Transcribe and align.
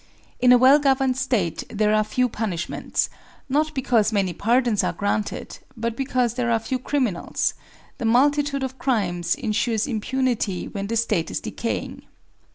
In 0.39 0.51
a 0.51 0.57
well 0.57 0.79
governed 0.79 1.15
State 1.15 1.63
there 1.69 1.93
are 1.93 2.03
few 2.03 2.27
punishments, 2.27 3.07
not 3.47 3.75
because 3.75 4.11
many 4.11 4.33
pardons 4.33 4.83
are 4.83 4.93
granted, 4.93 5.59
but 5.77 5.95
because 5.95 6.33
there 6.33 6.49
are 6.49 6.57
few 6.57 6.79
criminals; 6.79 7.53
the 7.99 8.05
multitude 8.05 8.63
of 8.63 8.79
crimes 8.79 9.35
insures 9.35 9.85
impunity 9.85 10.67
when 10.67 10.87
the 10.87 10.97
State 10.97 11.29
is 11.29 11.39
decaying. 11.39 12.01